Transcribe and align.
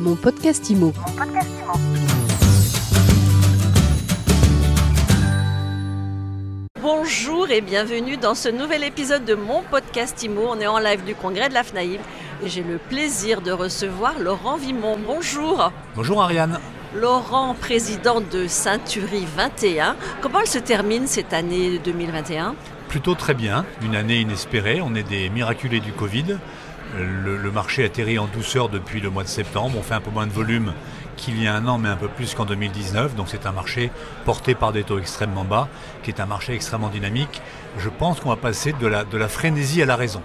Mon 0.00 0.16
podcast 0.16 0.70
IMO. 0.70 0.94
Bonjour 6.80 7.50
et 7.50 7.60
bienvenue 7.60 8.16
dans 8.16 8.34
ce 8.34 8.48
nouvel 8.48 8.82
épisode 8.84 9.26
de 9.26 9.34
mon 9.34 9.62
podcast 9.62 10.22
IMO. 10.22 10.46
On 10.48 10.58
est 10.58 10.66
en 10.66 10.78
live 10.78 11.04
du 11.04 11.14
congrès 11.14 11.50
de 11.50 11.54
la 11.54 11.62
FNAIM 11.62 12.00
et 12.42 12.48
j'ai 12.48 12.62
le 12.62 12.78
plaisir 12.78 13.42
de 13.42 13.52
recevoir 13.52 14.18
Laurent 14.18 14.56
Vimon. 14.56 14.96
Bonjour. 15.06 15.70
Bonjour 15.94 16.22
Ariane. 16.22 16.58
Laurent, 16.94 17.54
président 17.54 18.22
de 18.22 18.46
Ceinturie 18.46 19.26
21. 19.36 19.96
Comment 20.22 20.40
elle 20.40 20.46
se 20.46 20.58
termine 20.58 21.06
cette 21.06 21.34
année 21.34 21.78
2021 21.78 22.54
Plutôt 22.88 23.14
très 23.14 23.34
bien, 23.34 23.66
une 23.82 23.94
année 23.94 24.20
inespérée. 24.20 24.80
On 24.80 24.94
est 24.94 25.08
des 25.08 25.28
miraculés 25.28 25.80
du 25.80 25.92
Covid. 25.92 26.38
Le, 26.96 27.50
marché 27.50 27.84
atterrit 27.84 28.18
en 28.18 28.26
douceur 28.26 28.68
depuis 28.68 29.00
le 29.00 29.10
mois 29.10 29.22
de 29.22 29.28
septembre. 29.28 29.76
On 29.78 29.82
fait 29.82 29.94
un 29.94 30.00
peu 30.00 30.10
moins 30.10 30.26
de 30.26 30.32
volume 30.32 30.72
qu'il 31.16 31.42
y 31.42 31.46
a 31.46 31.54
un 31.54 31.66
an, 31.66 31.78
mais 31.78 31.88
un 31.88 31.96
peu 31.96 32.08
plus 32.08 32.34
qu'en 32.34 32.44
2019. 32.44 33.14
Donc 33.14 33.28
c'est 33.28 33.46
un 33.46 33.52
marché 33.52 33.90
porté 34.24 34.54
par 34.54 34.72
des 34.72 34.84
taux 34.84 34.98
extrêmement 34.98 35.44
bas, 35.44 35.68
qui 36.02 36.10
est 36.10 36.20
un 36.20 36.26
marché 36.26 36.54
extrêmement 36.54 36.88
dynamique. 36.88 37.42
Je 37.78 37.88
pense 37.88 38.20
qu'on 38.20 38.30
va 38.30 38.36
passer 38.36 38.72
de 38.72 38.86
la 38.86 39.28
frénésie 39.28 39.82
à 39.82 39.86
la 39.86 39.96
raison. 39.96 40.22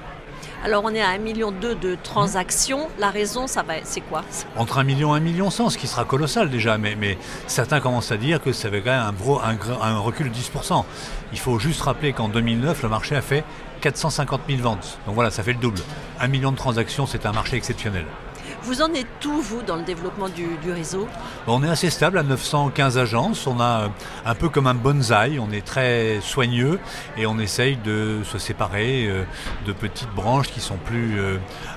Alors 0.66 0.82
on 0.84 0.96
est 0.96 1.02
à 1.02 1.16
1,2 1.16 1.20
million 1.20 1.52
de 1.52 1.96
transactions. 2.02 2.90
La 2.98 3.12
raison, 3.12 3.46
ça 3.46 3.62
va, 3.62 3.76
c'est 3.84 4.02
quoi? 4.02 4.24
Entre 4.58 4.80
1 4.80 4.84
million 4.84 5.16
et 5.16 5.20
1 5.20 5.22
million 5.22 5.52
100, 5.52 5.70
ce 5.70 5.78
qui 5.78 5.86
sera 5.86 6.05
colossal 6.05 6.50
déjà, 6.50 6.80
mais, 6.80 7.20
certains 7.46 7.80
commencent 7.80 8.12
à 8.12 8.18
dire 8.18 8.41
que 8.41 8.52
ça 8.52 8.72
va 8.72 8.80
quand 8.80 8.90
même 8.90 9.14
un, 9.44 9.82
un 9.84 10.00
recul 10.00 10.32
de 10.32 10.36
10%. 10.36 10.84
Il 11.34 11.38
faut 11.38 11.60
juste 11.60 11.84
rappeler 11.84 12.14
qu'en 12.14 12.30
2009, 12.30 12.82
le 12.82 12.90
marché 12.90 13.16
a 13.16 13.22
fait 13.22 13.44
450 13.82 14.41
000 14.50 14.62
ventes. 14.64 14.98
Donc 15.05 15.14
voilà, 15.14 15.30
ça 15.30 15.44
fait 15.44 15.54
le 15.54 15.60
double. 15.60 15.82
1 16.20 16.28
million 16.30 16.52
de 16.52 16.58
transactions, 16.58 17.05
c'est 17.05 17.27
un 17.27 17.32
marché 17.32 17.58
exceptionnel. 17.58 18.05
Vous 18.66 18.82
en 18.82 18.92
êtes 18.94 19.24
où, 19.26 19.42
vous, 19.42 19.62
dans 19.62 19.76
le 19.76 19.84
développement 19.84 20.28
du, 20.28 20.58
réseau? 20.72 21.08
On 21.46 21.64
est 21.64 21.70
assez 21.70 21.92
stable 21.92 22.18
à 22.18 22.24
915 22.24 22.98
agences. 22.98 23.46
On 23.46 23.60
a 23.60 23.90
un 24.26 24.35
peu 24.35 24.49
comme 24.49 24.66
un 24.66 24.74
bonsaï. 24.74 25.38
On 25.38 25.52
est 25.52 25.63
très 25.63 26.20
soigneux 26.22 26.80
et 27.16 27.27
on 27.27 27.38
essaye 27.38 27.77
de 27.77 28.22
se 28.24 28.40
séparer 28.40 29.07
de 29.68 29.72
petites 29.72 30.10
branches 30.16 30.48
qui 30.48 30.62
sont 30.62 30.77
plus 30.77 31.20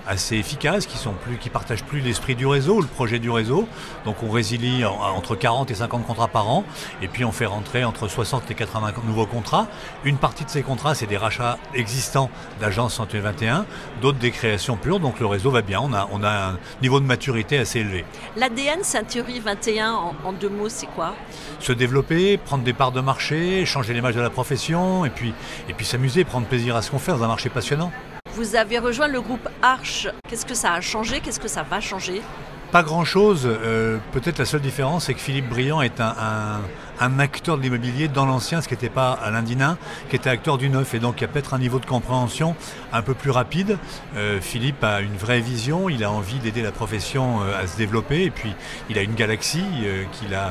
assez 0.07 0.37
efficaces, 0.37 0.87
qui 0.87 0.97
sont 0.97 1.13
partagent 1.53 1.85
plus 1.85 2.01
l'esprit 2.01 2.35
du 2.35 2.47
réseau, 2.47 2.81
le 2.81 2.87
projet 2.87 3.19
du 3.19 3.31
réseau. 3.31 3.69
Donc 4.05 4.23
on 4.23 4.31
résilie 4.31 4.85
entre 4.85 5.37
40 5.37 5.71
et 5.71 5.75
50 5.75 6.07
contrats 6.07 6.29
par 6.29 6.49
an. 6.49 6.65
Et 7.03 7.09
puis 7.09 7.25
on 7.25 7.33
fait 7.33 7.47
rentrer 7.47 7.85
entre 7.85 8.09
60 8.09 8.51
et 8.51 8.55
80 8.55 8.95
nouveaux 9.07 9.27
contrats. 9.27 9.67
Une 10.05 10.17
partie 10.17 10.45
de 10.45 10.51
ces 10.51 10.63
contrats, 10.63 10.95
c'est 10.95 11.07
des 11.07 11.17
rachats 11.17 11.59
existants 11.75 12.31
d'agences 12.61 12.95
121, 12.95 13.67
d'autres 14.01 14.19
des 14.19 14.31
créations 14.31 14.77
pures. 14.77 15.01
Donc 15.01 15.21
le 15.21 15.27
réseau 15.27 15.51
va 15.51 15.63
bien. 15.63 15.81
On 15.83 15.93
a, 15.93 16.09
on 16.13 16.23
a 16.23 16.31
un 16.31 16.59
niveau 16.83 17.01
de 17.01 17.05
maturité 17.07 17.59
assez 17.59 17.81
élevé. 17.81 18.05
L'ADN 18.37 18.83
Ceinturie 18.83 19.41
21, 19.41 19.93
en, 19.93 20.15
en 20.25 20.33
deux 20.33 20.49
mots, 20.49 20.69
c'est 20.69 20.87
quoi? 20.87 21.15
Se 21.61 21.73
développer, 21.73 22.37
prendre 22.39 22.65
des 22.65 22.73
parts 22.73 22.93
de 22.93 23.01
marché, 23.01 23.65
changer 23.67 23.95
l'image 23.95 24.15
de 24.15 24.21
la 24.21 24.31
profession, 24.31 25.05
et 25.05 25.11
puis, 25.11 25.33
et 25.69 25.75
puis 25.75 25.85
s'amuser, 25.87 26.25
prendre 26.25 26.47
plaisir 26.47 26.77
à 26.77 26.83
ce 26.83 26.91
qu'on 26.91 26.99
fait 26.99 27.13
dans 27.13 27.23
un 27.23 27.29
marché 27.29 27.49
passionnant. 27.49 27.91
Vous 28.35 28.55
avez 28.55 28.79
rejoint 28.79 29.09
le 29.09 29.21
groupe 29.21 29.49
Arch. 29.63 30.09
Qu'est-ce 30.29 30.47
que 30.47 30.55
ça 30.55 30.73
a 30.75 30.81
changé? 30.81 31.21
Qu'est-ce 31.21 31.41
que 31.41 31.49
ça 31.49 31.63
va 31.63 31.81
changer? 31.81 32.23
Pas 32.71 32.83
grand-chose. 32.83 33.47
Euh, 33.47 33.99
Peut-être 34.13 34.39
la 34.39 34.45
seule 34.45 34.61
différence, 34.61 35.07
c'est 35.07 35.15
que 35.15 35.21
Philippe 35.21 35.49
Briand 35.49 35.81
est 35.81 36.01
un, 36.01 37.19
acteur 37.19 37.57
de 37.57 37.63
l'immobilier 37.63 38.09
dans 38.09 38.27
l'ancien, 38.27 38.61
ce 38.61 38.69
qui 38.69 38.75
n'était 38.75 38.89
pas 38.89 39.13
Alain 39.13 39.43
Dinin, 39.43 39.79
qui 40.11 40.17
était 40.17 40.31
acteur 40.31 40.59
du 40.59 40.69
neuf. 40.69 40.95
Et 40.95 40.99
donc 40.99 41.17
il 41.19 41.23
y 41.23 41.25
a 41.25 41.29
peut-être 41.29 41.55
un 41.55 41.59
niveau 41.59 41.79
de 41.79 41.87
compréhension 41.87 42.57
un 42.93 43.03
peu 43.03 43.15
plus 43.15 43.31
rapide. 43.31 43.79
Euh, 44.17 44.41
Philippe 44.41 44.83
a 44.83 45.01
une 45.01 45.17
vraie 45.17 45.41
vision, 45.41 45.89
il 45.89 46.05
a 46.05 46.11
envie 46.11 46.39
d'aider 46.39 46.63
la 46.63 46.73
profession 46.73 47.43
euh, 47.43 47.63
à 47.63 47.67
se 47.67 47.77
développer. 47.77 48.25
Et 48.25 48.31
puis 48.31 48.55
il 48.91 48.99
a 48.99 49.03
une 49.03 49.15
galaxie 49.15 49.65
qu'il 50.13 50.35
a 50.35 50.51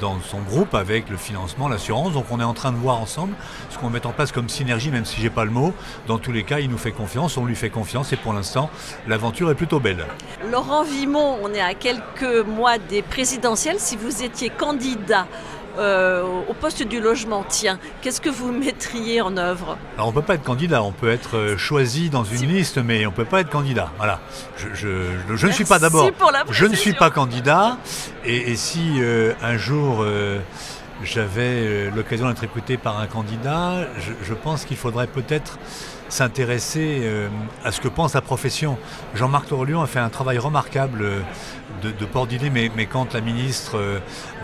dans 0.00 0.20
son 0.20 0.40
groupe 0.40 0.74
avec 0.74 1.08
le 1.10 1.16
financement, 1.16 1.68
l'assurance. 1.68 2.12
Donc 2.12 2.26
on 2.30 2.40
est 2.40 2.44
en 2.44 2.54
train 2.54 2.72
de 2.72 2.76
voir 2.76 3.00
ensemble 3.00 3.34
ce 3.70 3.78
qu'on 3.78 3.90
met 3.90 4.06
en 4.06 4.12
place 4.12 4.32
comme 4.32 4.48
synergie, 4.48 4.90
même 4.90 5.04
si 5.04 5.20
j'ai 5.20 5.30
pas 5.30 5.44
le 5.44 5.50
mot. 5.50 5.72
Dans 6.06 6.18
tous 6.18 6.32
les 6.32 6.44
cas, 6.44 6.60
il 6.60 6.70
nous 6.70 6.78
fait 6.78 6.92
confiance, 6.92 7.36
on 7.36 7.44
lui 7.44 7.56
fait 7.56 7.70
confiance 7.70 8.12
et 8.12 8.16
pour 8.16 8.32
l'instant, 8.32 8.70
l'aventure 9.06 9.50
est 9.50 9.54
plutôt 9.54 9.80
belle. 9.80 10.06
Laurent 10.50 10.84
Vimon, 10.84 11.38
on 11.42 11.52
est 11.52 11.60
à 11.60 11.74
quelques 11.74 12.46
mois 12.46 12.78
des 12.78 13.02
présidentielles. 13.02 13.80
Si 13.80 13.96
vous 13.96 14.22
étiez 14.22 14.50
candidat 14.50 15.26
euh, 15.78 16.22
au 16.48 16.54
poste 16.54 16.82
du 16.82 17.00
logement, 17.00 17.44
tiens, 17.48 17.78
qu'est-ce 18.02 18.20
que 18.20 18.30
vous 18.30 18.52
mettriez 18.52 19.20
en 19.20 19.36
œuvre 19.36 19.76
Alors 19.96 20.08
on 20.08 20.10
ne 20.10 20.14
peut 20.14 20.22
pas 20.22 20.34
être 20.34 20.42
candidat, 20.44 20.82
on 20.82 20.92
peut 20.92 21.10
être 21.10 21.56
choisi 21.56 22.10
dans 22.10 22.24
une 22.24 22.38
si... 22.38 22.46
liste, 22.46 22.78
mais 22.78 23.06
on 23.06 23.10
ne 23.10 23.14
peut 23.16 23.24
pas 23.24 23.40
être 23.40 23.50
candidat. 23.50 23.90
Voilà. 23.96 24.20
Je, 24.56 24.68
je, 24.74 25.36
je 25.36 25.46
ne 25.46 25.52
suis 25.52 25.64
pas 25.64 25.78
d'abord. 25.78 26.10
Je 26.50 26.66
ne 26.66 26.74
suis 26.74 26.92
pas 26.94 27.10
candidat, 27.10 27.78
et, 28.24 28.52
et 28.52 28.56
si 28.56 28.94
euh, 28.98 29.32
un 29.42 29.56
jour 29.56 29.98
euh, 30.00 30.38
j'avais 31.02 31.90
l'occasion 31.90 32.28
d'être 32.28 32.44
écouté 32.44 32.76
par 32.76 32.98
un 32.98 33.06
candidat, 33.06 33.86
je, 33.98 34.12
je 34.22 34.34
pense 34.34 34.64
qu'il 34.64 34.76
faudrait 34.76 35.06
peut-être 35.06 35.58
s'intéresser 36.16 37.00
euh, 37.02 37.28
à 37.62 37.72
ce 37.72 37.80
que 37.80 37.88
pense 37.88 38.14
la 38.14 38.22
profession. 38.22 38.78
Jean-Marc 39.14 39.48
Torlion 39.48 39.82
a 39.82 39.86
fait 39.86 39.98
un 39.98 40.08
travail 40.08 40.38
remarquable 40.38 41.04
de, 41.82 41.90
de 41.90 42.04
port 42.06 42.26
d'idée, 42.26 42.48
mais, 42.48 42.70
mais, 42.74 42.86
quand 42.86 43.12
la 43.12 43.20
ministre 43.20 43.76
euh, 43.76 43.98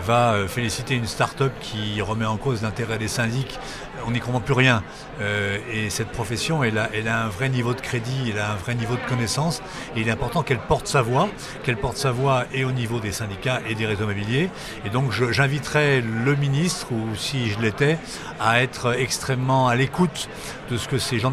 va 0.05 0.47
féliciter 0.47 0.93
une 0.93 1.07
start-up 1.07 1.51
qui 1.61 1.99
remet 2.01 2.25
en 2.25 2.37
cause 2.37 2.61
l'intérêt 2.61 2.99
des 2.99 3.07
syndics, 3.07 3.59
on 4.05 4.11
n'y 4.11 4.19
comprend 4.19 4.39
plus 4.39 4.53
rien. 4.53 4.83
Euh, 5.21 5.57
et 5.71 5.89
cette 5.89 6.09
profession, 6.09 6.63
elle 6.63 6.77
a, 6.77 6.89
elle 6.93 7.07
a, 7.07 7.23
un 7.23 7.29
vrai 7.29 7.49
niveau 7.49 7.73
de 7.73 7.81
crédit, 7.81 8.31
elle 8.31 8.39
a 8.39 8.51
un 8.51 8.55
vrai 8.55 8.75
niveau 8.75 8.95
de 8.95 9.09
connaissance. 9.09 9.61
Et 9.95 10.01
il 10.01 10.07
est 10.07 10.11
important 10.11 10.43
qu'elle 10.43 10.59
porte 10.59 10.87
sa 10.87 11.01
voix, 11.01 11.29
qu'elle 11.63 11.77
porte 11.77 11.97
sa 11.97 12.11
voix 12.11 12.45
et 12.53 12.65
au 12.65 12.71
niveau 12.71 12.99
des 12.99 13.11
syndicats 13.11 13.61
et 13.67 13.75
des 13.75 13.85
réseaux 13.85 14.03
immobiliers. 14.03 14.49
Et 14.85 14.89
donc 14.89 15.11
j'inviterai 15.11 16.01
le 16.01 16.35
ministre, 16.35 16.91
ou 16.91 17.15
si 17.15 17.49
je 17.49 17.59
l'étais, 17.59 17.97
à 18.39 18.61
être 18.61 18.97
extrêmement 18.97 19.67
à 19.67 19.75
l'écoute 19.75 20.29
de 20.69 20.77
ce 20.77 20.87
que 20.87 20.97
ces 20.97 21.19
gens 21.19 21.31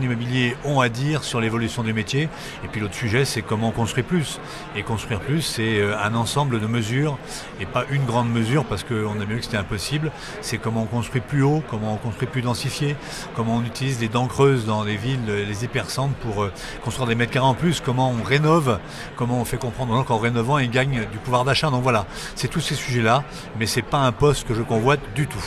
ont 0.64 0.80
à 0.80 0.88
dire 0.88 1.24
sur 1.24 1.41
l'évolution 1.41 1.82
du 1.82 1.92
métier. 1.92 2.28
Et 2.64 2.68
puis 2.68 2.80
l'autre 2.80 2.94
sujet, 2.94 3.24
c'est 3.24 3.42
comment 3.42 3.68
on 3.68 3.72
construit 3.72 4.02
plus. 4.02 4.41
Et 4.76 4.82
construire 4.82 5.20
plus, 5.20 5.42
c'est 5.42 5.82
un 5.82 6.14
ensemble 6.14 6.60
de 6.60 6.66
mesures, 6.66 7.18
et 7.60 7.66
pas 7.66 7.84
une 7.91 8.04
grande 8.04 8.30
mesure, 8.30 8.64
parce 8.64 8.84
qu'on 8.84 9.20
a 9.20 9.24
vu 9.24 9.38
que 9.38 9.44
c'était 9.44 9.56
impossible. 9.56 10.12
C'est 10.40 10.58
comment 10.58 10.82
on 10.82 10.86
construit 10.86 11.20
plus 11.20 11.42
haut, 11.42 11.62
comment 11.69 11.94
on 11.94 11.96
construit 11.96 12.28
plus 12.28 12.42
densifié, 12.42 12.96
comment 13.34 13.56
on 13.56 13.64
utilise 13.64 14.00
les 14.00 14.08
dents 14.08 14.26
creuses 14.26 14.66
dans 14.66 14.84
les 14.84 14.96
villes, 14.96 15.20
les 15.26 15.64
hypercentres 15.64 16.14
pour 16.16 16.42
euh, 16.42 16.52
construire 16.82 17.08
des 17.08 17.14
mètres 17.14 17.32
carrés 17.32 17.46
en 17.46 17.54
plus, 17.54 17.80
comment 17.80 18.10
on 18.10 18.22
rénove, 18.22 18.78
comment 19.16 19.40
on 19.40 19.44
fait 19.44 19.58
comprendre 19.58 20.04
qu'en 20.04 20.19
rénovant, 20.19 20.58
ils 20.58 20.70
gagnent 20.70 21.06
du 21.10 21.19
pouvoir 21.19 21.44
d'achat. 21.44 21.70
Donc 21.70 21.82
voilà, 21.82 22.06
c'est 22.34 22.48
tous 22.48 22.60
ces 22.60 22.74
sujets-là, 22.74 23.24
mais 23.58 23.66
c'est 23.66 23.82
pas 23.82 23.98
un 23.98 24.12
poste 24.12 24.46
que 24.46 24.54
je 24.54 24.62
convoite 24.62 25.00
du 25.14 25.26
tout. 25.26 25.44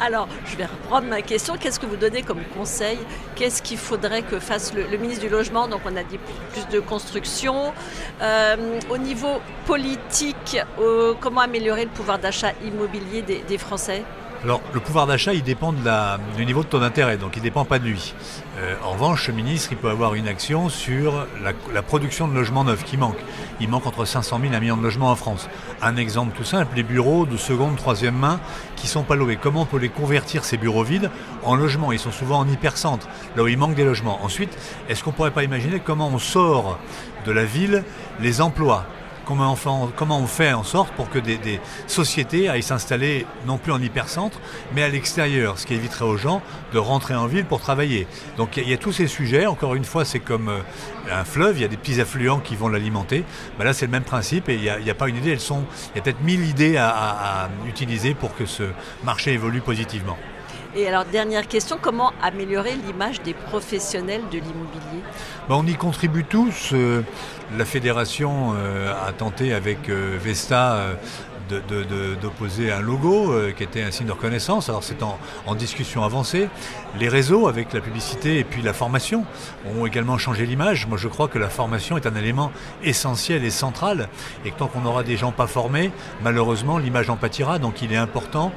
Alors, 0.00 0.28
je 0.46 0.56
vais 0.56 0.66
reprendre 0.66 1.06
ma 1.06 1.22
question. 1.22 1.56
Qu'est-ce 1.56 1.80
que 1.80 1.86
vous 1.86 1.96
donnez 1.96 2.22
comme 2.22 2.42
conseil? 2.56 2.98
Qu'est-ce 3.36 3.62
qu'il 3.62 3.78
faudrait 3.78 4.22
que 4.22 4.38
fasse 4.38 4.72
le, 4.74 4.84
ministre 4.96 5.24
du 5.24 5.28
Logement? 5.28 5.68
Donc, 5.68 5.80
on 5.84 5.96
a 5.96 6.02
dit 6.02 6.18
plus 6.52 6.66
de 6.68 6.80
construction. 6.80 7.72
Euh, 8.20 8.80
au 8.90 8.98
niveau 8.98 9.40
politique, 9.66 10.58
euh, 10.80 11.14
comment 11.20 11.40
améliorer 11.40 11.84
le 11.84 11.90
pouvoir 11.90 12.18
d'achat 12.18 12.52
immobilier 12.64 13.22
des 13.22 13.58
Français? 13.58 14.02
Alors, 14.44 14.60
le 14.74 14.80
pouvoir 14.80 15.06
d'achat, 15.06 15.34
il 15.34 15.44
dépend 15.44 15.72
du 15.72 16.44
niveau 16.44 16.64
de 16.64 16.68
taux 16.68 16.80
d'intérêt, 16.80 17.16
donc 17.16 17.36
il 17.36 17.38
ne 17.38 17.44
dépend 17.44 17.64
pas 17.64 17.78
de 17.78 17.84
lui. 17.84 18.12
Euh, 18.58 18.74
en 18.84 18.90
revanche, 18.90 19.28
le 19.28 19.34
ministre, 19.34 19.68
il 19.70 19.78
peut 19.78 19.88
avoir 19.88 20.14
une 20.14 20.26
action 20.26 20.68
sur 20.68 21.28
la, 21.72 21.82
production 21.82 22.26
de 22.26 22.34
logements 22.34 22.64
neufs 22.64 22.82
qui 22.82 22.96
manque. 22.96 23.18
Il 23.60 23.68
manque 23.68 23.86
entre 23.86 24.04
500 24.04 24.40
000 24.40 24.52
et 24.52 24.56
1 24.56 24.60
million 24.60 24.76
de 24.76 24.82
logements 24.82 25.12
en 25.12 25.16
France. 25.16 25.48
Un 25.80 25.96
exemple 25.96 26.36
tout 26.36 26.42
simple, 26.42 26.74
les 26.74 26.82
bureaux 26.82 27.24
de 27.24 27.36
seconde, 27.36 27.76
troisième 27.76 28.16
main 28.16 28.40
qui 28.74 28.88
sont 28.88 29.04
pas 29.04 29.14
loués. 29.14 29.38
Comment 29.40 29.62
on 29.62 29.66
peut 29.66 29.78
les 29.78 29.90
convertir, 29.90 30.44
ces 30.44 30.56
bureaux 30.56 30.82
vides, 30.82 31.10
en 31.44 31.54
logements? 31.54 31.92
Ils 31.92 32.00
sont 32.00 32.10
souvent 32.10 32.40
en 32.40 32.48
hypercentre, 32.48 33.06
là 33.36 33.44
où 33.44 33.48
il 33.48 33.56
manque 33.56 33.76
des 33.76 33.84
logements. 33.84 34.24
Ensuite, 34.24 34.58
est-ce 34.88 35.04
qu'on 35.04 35.10
ne 35.10 35.16
pourrait 35.16 35.30
pas 35.30 35.44
imaginer 35.44 35.78
comment 35.78 36.08
on 36.08 36.18
sort 36.18 36.80
de 37.26 37.30
la 37.30 37.44
ville 37.44 37.84
les 38.18 38.40
emplois? 38.40 38.86
Comment 39.24 39.52
on, 39.52 40.26
fait, 40.26 40.52
en 40.52 40.64
sorte 40.64 40.92
pour 40.94 41.08
que 41.08 41.18
des, 41.18 41.60
sociétés 41.86 42.48
aillent 42.48 42.62
s'installer 42.62 43.26
non 43.46 43.58
plus 43.58 43.72
en 43.72 43.80
hypercentre, 43.80 44.38
mais 44.74 44.82
à 44.82 44.88
l'extérieur, 44.88 45.58
ce 45.58 45.66
qui 45.66 45.74
éviterait 45.74 46.04
aux 46.04 46.16
gens 46.16 46.42
de 46.72 46.78
rentrer 46.78 47.14
en 47.14 47.26
ville 47.26 47.44
pour 47.44 47.60
travailler. 47.60 48.06
Donc 48.36 48.56
il 48.56 48.68
y, 48.68 48.74
a 48.74 48.76
tous 48.76 48.92
ces 48.92 49.06
sujets, 49.06 49.46
encore 49.46 49.74
une 49.74 49.84
fois, 49.84 50.04
c'est 50.04 50.20
comme 50.20 50.48
euh, 50.48 50.60
un 51.10 51.24
fleuve, 51.24 51.58
il 51.58 51.62
y 51.62 51.64
a 51.64 51.68
des 51.68 51.76
petits 51.76 52.00
affluents 52.00 52.40
qui 52.40 52.56
vont 52.56 52.68
l'alimenter. 52.68 53.24
Ben 53.58 53.64
là, 53.64 53.72
c'est 53.72 53.86
le 53.86 53.92
même 53.92 54.04
principe 54.04 54.48
et 54.48 54.54
il 54.54 54.84
n'y 54.84 54.90
a, 54.90 54.94
pas 54.94 55.08
une 55.08 55.16
idée, 55.16 55.30
il 55.30 55.96
y 55.96 55.98
a 55.98 56.02
peut-être 56.02 56.22
mille 56.22 56.44
idées 56.48 56.76
à 56.76 57.48
utiliser 57.66 58.14
pour 58.14 58.34
que 58.34 58.46
ce 58.46 58.64
marché 59.04 59.32
évolue 59.32 59.60
positivement. 59.60 60.16
Et 60.74 60.88
alors, 60.88 61.04
dernière 61.04 61.48
question, 61.48 61.76
comment 61.80 62.12
améliorer 62.22 62.74
l'image 62.86 63.20
des 63.20 63.34
professionnels 63.34 64.22
de 64.30 64.38
l'immobilier? 64.38 65.02
Ben, 65.46 65.56
On 65.56 65.66
y 65.66 65.74
contribue 65.74 66.24
tous. 66.24 66.70
Euh, 66.72 67.02
la 67.58 67.66
fédération 67.66 68.54
euh, 68.56 68.90
a 69.06 69.12
tenté 69.12 69.52
avec 69.52 69.90
euh, 69.90 70.16
Vesta 70.18 70.96
d'opposer 72.20 72.72
un 72.72 72.80
logo 72.80 73.32
euh, 73.32 73.52
qui 73.52 73.62
était 73.62 73.82
un 73.82 73.90
signe 73.90 74.06
de 74.06 74.12
reconnaissance. 74.12 74.68
Alors 74.68 74.82
c'est 74.84 75.02
en, 75.02 75.18
discussion 75.54 76.02
avancée. 76.02 76.48
Les 76.98 77.08
réseaux 77.08 77.46
avec 77.46 77.72
la 77.72 77.80
publicité 77.80 78.38
et 78.38 78.44
puis 78.44 78.62
la 78.62 78.72
formation 78.72 79.24
ont 79.76 79.86
également 79.86 80.18
changé 80.18 80.46
l'image. 80.46 80.86
Moi 80.86 80.98
je 80.98 81.08
crois 81.08 81.28
que 81.28 81.38
la 81.38 81.48
formation 81.48 81.96
est 81.96 82.06
un 82.06 82.14
élément 82.14 82.52
essentiel 82.82 83.44
et 83.44 83.50
central 83.50 84.08
et 84.44 84.50
que 84.50 84.58
tant 84.58 84.66
qu'on 84.66 84.84
aura 84.86 85.02
des 85.02 85.16
gens 85.16 85.32
pas 85.32 85.46
formés, 85.46 85.90
malheureusement 86.22 86.78
l'image 86.78 87.10
en 87.10 87.16
pâtira. 87.16 87.58
Donc 87.58 87.82
il 87.82 87.92
est 87.92 87.96
important 87.96 88.52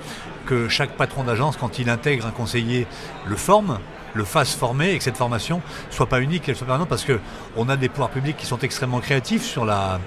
que 0.46 0.70
chaque 0.70 0.92
patron 0.92 1.24
d'agence, 1.24 1.58
quand 1.58 1.80
il 1.80 1.90
intègre 1.90 2.28
un 2.28 2.32
conseiller, 2.32 2.88
le 3.26 3.36
forme 3.36 3.80
le 4.16 4.24
fasse 4.24 4.56
former 4.56 4.92
et 4.92 4.98
que 4.98 5.04
cette 5.04 5.18
formation 5.18 5.62
soit 5.92 6.08
pas 6.08 6.22
unique, 6.22 6.44
qu'elle 6.44 6.56
soit 6.56 6.66
permanente, 6.66 6.90
parce 6.90 7.06
qu'on 7.06 7.70
a 7.70 7.78
des 7.78 7.90
pouvoirs 7.90 8.10
publics 8.10 8.38
qui 8.38 8.46
sont 8.46 8.60
extrêmement 8.60 9.00
créatifs 9.00 9.44
sur 9.44 9.66
la, 9.66 10.00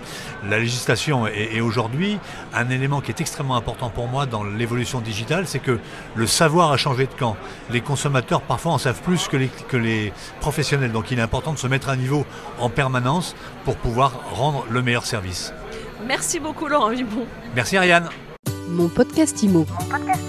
législation. 0.48 1.26
Et, 1.26 1.60
aujourd'hui, 1.60 2.18
un 2.54 2.68
élément 2.70 3.00
qui 3.00 3.10
est 3.10 3.20
extrêmement 3.20 3.56
important 3.56 3.90
pour 3.90 4.08
moi 4.08 4.26
dans 4.26 4.44
l'évolution 4.44 5.00
digitale, 5.00 5.46
c'est 5.46 5.58
que 5.58 5.78
le 6.14 6.26
savoir 6.26 6.72
a 6.72 6.76
changé 6.76 7.06
de 7.06 7.14
camp. 7.14 7.36
Les 7.70 7.80
consommateurs 7.80 8.40
parfois 8.42 8.72
en 8.72 8.78
savent 8.78 9.02
plus 9.02 9.28
que 9.28 9.36
les, 9.36 9.48
que 9.68 9.76
les 9.76 10.12
professionnels. 10.40 10.92
Donc 10.92 11.10
il 11.10 11.18
est 11.18 11.22
important 11.22 11.52
de 11.52 11.58
se 11.58 11.66
mettre 11.66 11.88
à 11.88 11.96
niveau 11.96 12.24
en 12.58 12.70
permanence 12.70 13.36
pour 13.64 13.76
pouvoir 13.76 14.12
rendre 14.34 14.64
le 14.70 14.82
meilleur 14.82 15.06
service. 15.06 15.52
Merci 16.06 16.40
beaucoup 16.40 16.68
Laurent 16.68 16.90
Vibon. 16.90 17.26
Merci 17.54 17.76
Ariane. 17.76 18.08
Mon 18.68 18.88
podcast 18.88 19.42
Imo. 19.42 19.66
Mon 19.68 19.86
podcast 19.86 20.27